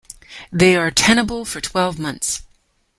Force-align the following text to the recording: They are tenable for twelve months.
They 0.51 0.75
are 0.75 0.89
tenable 0.89 1.45
for 1.45 1.61
twelve 1.61 1.99
months. 1.99 2.41